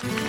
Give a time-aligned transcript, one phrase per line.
[0.00, 0.27] Mm-hmm.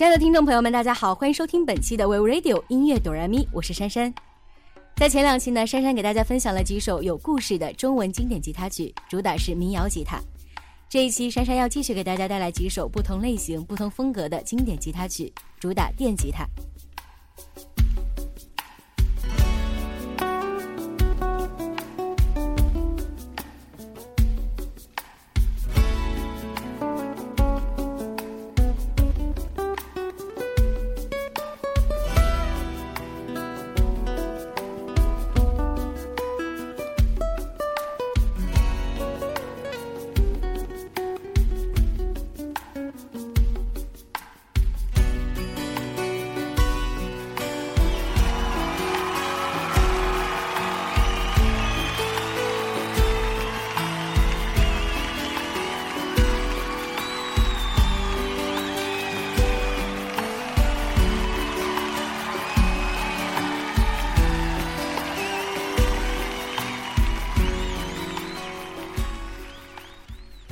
[0.00, 4.14] 亲爱的听众朋友们，大家好，欢迎收听本期的 We Radio 音乐哆来咪，我是珊珊。
[4.96, 10.18] 在前两期呢，珊珊给大家分享了几首有故事的中文经典吉他曲，主打是民谣吉他。
[10.88, 16.46] 这一期珊珊要继续给大家带来几首不同类型、不同风格的经典吉他曲，主打电吉他。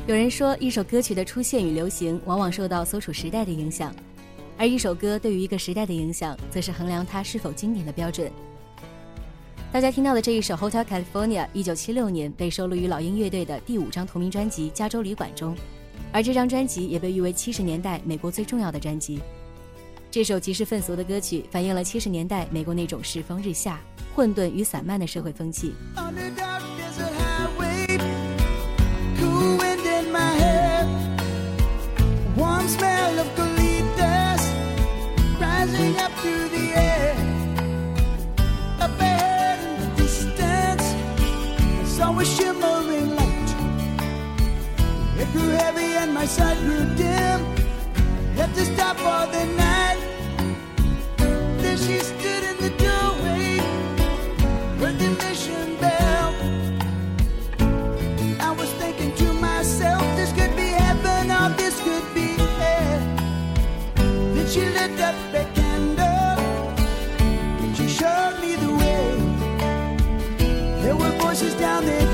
[0.09, 3.95] 有人说，一首歌曲的出现与流行，往往受到所处时代的影响，
[4.57, 8.33] 而一首歌对于一个时代的影响，则是衡量它是否经典的标准。
[9.71, 15.55] 大家听到的这一首《Hotel California》，一九七六年被收录于老鹰乐队的第五张同名专辑《加州旅馆》中，
[16.11, 19.21] 而这张专辑也被誉为七十年代美国最重要的专辑。
[20.11, 23.79] 这首极是愤俗的歌曲，反映了七十年代美国那种世风日下、
[24.17, 25.75] 混沌与散漫的社会风气。
[45.79, 47.41] Heavy and my sight grew dim.
[48.37, 49.99] Had to stop for the night.
[51.63, 53.59] Then she stood in the doorway,
[54.79, 56.35] heard the mission bell.
[58.41, 62.29] I was thinking to myself, this could be heaven or this could be
[62.61, 63.01] hell.
[64.35, 66.39] Then she lit up a candle
[67.63, 69.07] and she showed me the way.
[70.83, 72.08] There were voices down the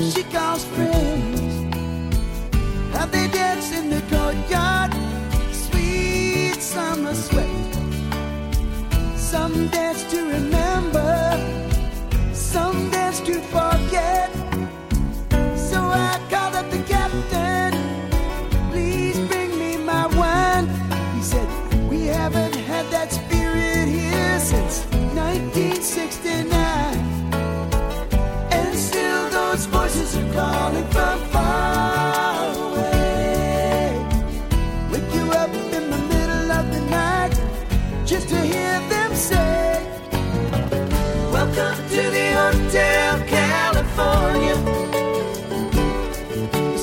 [0.00, 1.76] She calls friends.
[2.94, 4.92] How they dance in the courtyard.
[5.52, 7.74] Sweet summer sweat.
[9.14, 9.68] Some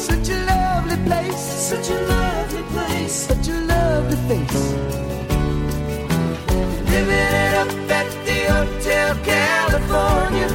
[0.09, 4.63] Such a lovely place, such a lovely place, such a lovely face.
[6.92, 7.69] Living it up
[8.00, 10.50] at the Hotel California.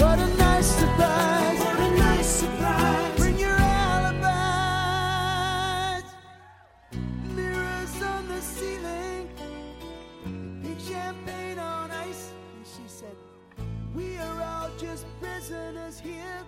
[0.00, 3.12] What a nice surprise, what a nice surprise.
[3.16, 4.22] Bring your alibis.
[7.34, 9.28] Mirrors on the ceiling,
[10.62, 12.32] big champagne on ice.
[12.54, 13.16] And she said,
[13.94, 16.44] We are all just prisoners here.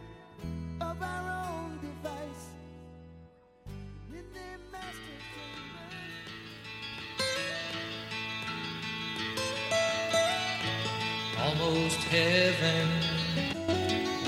[11.40, 12.86] Almost heaven,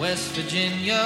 [0.00, 1.05] West Virginia,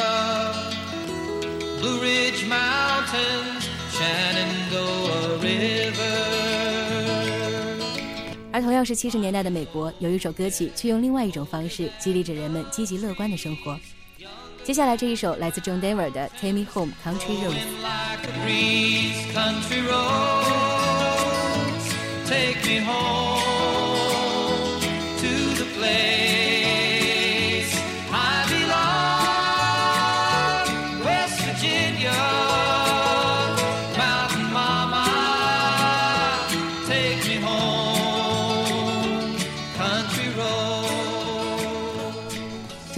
[1.81, 6.14] Blue Ridge Mountains, Shenandoah River。
[8.52, 13.76] 而同样是七十年代的美国，有一首歌曲却用另外一种方式激励着人们积极乐观的生活。
[14.64, 17.52] 接下来这一首来自 John Denver 的《Take Me Home Country Roads》。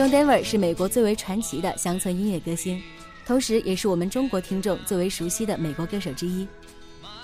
[0.07, 2.81] John Denver 是美国最为传奇的乡村音乐歌星，
[3.27, 6.47] 同时也是我们中国听众最为熟悉的美国歌手之一。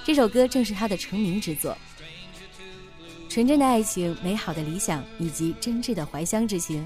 [0.04, 1.78] 这首歌正是他的成名之作。
[3.28, 6.84] 纯真的爱情、美好的理想以及真挚的怀乡之情，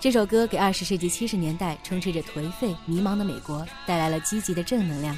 [0.00, 5.16] 这首歌给二十世纪七十年代充斥着颓废、迷茫的美国带来了积极的正能量。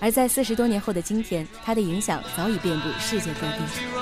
[0.00, 4.01] 而在四十多年后的今天，他的影响早已遍布世界各地。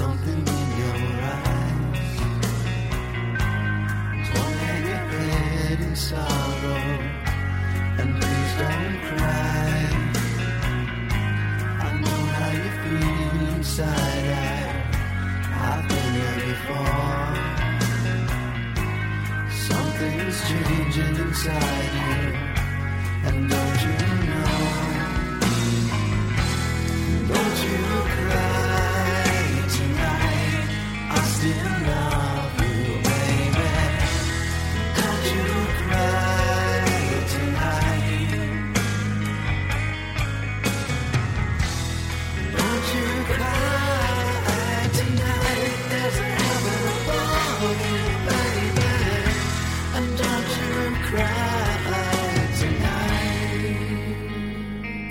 [0.00, 1.00] Something in your
[1.36, 2.10] eyes.
[4.32, 6.84] Your head in sorrow,
[8.00, 9.74] and please don't cry.
[11.86, 14.70] I know how you feel inside.
[15.68, 16.14] I've been
[16.48, 17.32] before.
[19.68, 22.09] Something's changing inside you,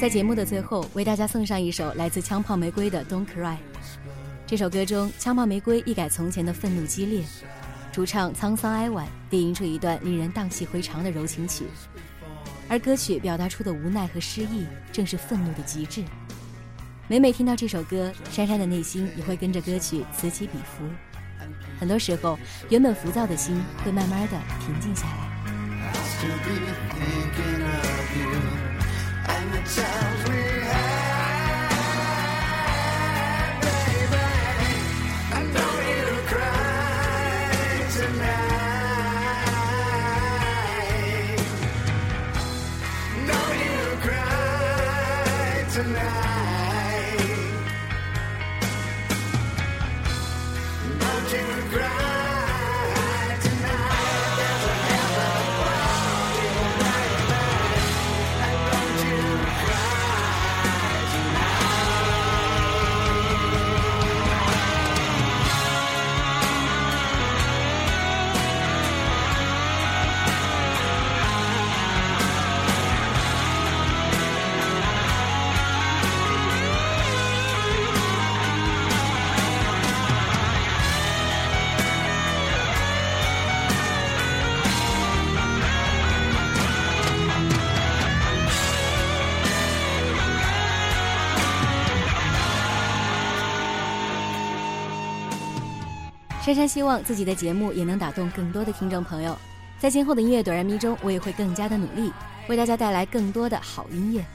[0.09, 3.53] 节目的最后，为大家送上一首来自枪炮玫瑰的《Don't Cry》。
[4.47, 7.23] 这首歌中，枪炮玫瑰一改从前的愤怒激烈，
[7.91, 11.65] 主唱沧桑哀婉，低吟出一段令人荡气回肠的柔情曲。
[12.67, 16.03] 而歌曲表达出的无奈和失意，正是愤怒的极致。
[17.07, 20.83] 每每听到这首歌，珊珊的内心也会跟着歌曲此起彼伏。
[21.79, 22.39] 很多时候，
[22.69, 25.29] 原本浮躁的心会慢慢的平静下来。
[29.75, 30.08] time.
[96.49, 99.37] 珊珊希望自己的节目也能打动更多的听众朋友，
[99.77, 102.11] 在今后的音乐哆来咪中，我也会更加的努力，
[102.47, 104.25] 为大家带来更多的好音乐。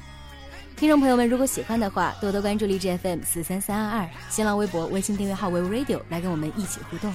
[0.76, 7.12] 听众朋友们，如果喜欢的话，多多关注荔枝 FM 四三三二二，新浪微博、微信订阅号为 Radio 来跟我们一起互动。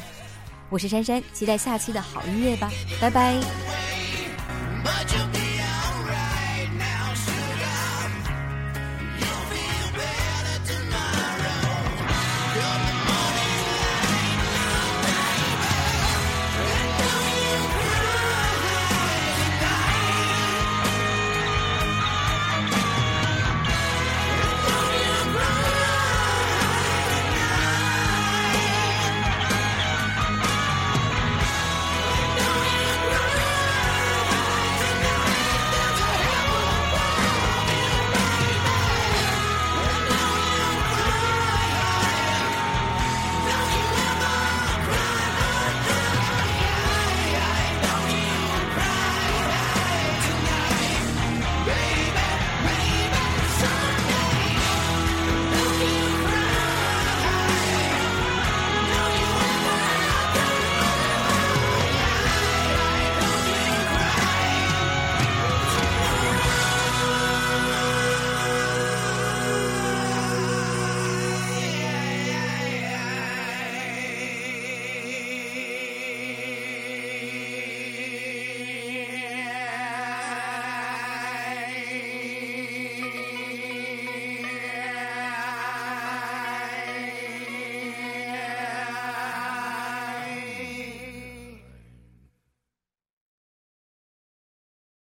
[0.70, 3.40] 我是珊珊，期待下期的好音乐吧，拜拜。